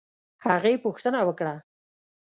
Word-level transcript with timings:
هغې 0.45 0.73
پوښتنه 0.83 1.19
وکړه 1.27 1.55